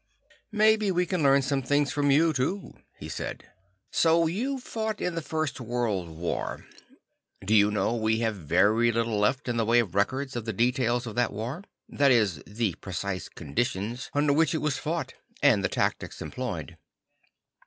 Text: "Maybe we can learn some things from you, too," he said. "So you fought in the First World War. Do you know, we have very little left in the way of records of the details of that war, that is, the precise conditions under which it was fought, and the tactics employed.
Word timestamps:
"Maybe 0.51 0.89
we 0.89 1.05
can 1.05 1.21
learn 1.21 1.43
some 1.43 1.61
things 1.61 1.91
from 1.91 2.09
you, 2.09 2.33
too," 2.33 2.73
he 2.99 3.07
said. 3.07 3.43
"So 3.91 4.25
you 4.25 4.57
fought 4.57 4.99
in 4.99 5.13
the 5.13 5.21
First 5.21 5.61
World 5.61 6.09
War. 6.09 6.65
Do 7.45 7.53
you 7.53 7.69
know, 7.69 7.95
we 7.95 8.17
have 8.21 8.35
very 8.35 8.91
little 8.91 9.19
left 9.19 9.47
in 9.47 9.57
the 9.57 9.63
way 9.63 9.77
of 9.77 9.93
records 9.93 10.35
of 10.35 10.45
the 10.45 10.53
details 10.53 11.05
of 11.05 11.13
that 11.17 11.31
war, 11.31 11.63
that 11.87 12.09
is, 12.09 12.41
the 12.47 12.73
precise 12.81 13.29
conditions 13.29 14.09
under 14.15 14.33
which 14.33 14.55
it 14.55 14.63
was 14.63 14.79
fought, 14.79 15.13
and 15.43 15.63
the 15.63 15.69
tactics 15.69 16.19
employed. 16.19 16.77